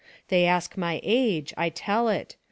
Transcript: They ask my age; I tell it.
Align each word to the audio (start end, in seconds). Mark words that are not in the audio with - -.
They 0.29 0.47
ask 0.47 0.77
my 0.77 0.99
age; 1.03 1.53
I 1.57 1.69
tell 1.69 2.09
it. 2.09 2.35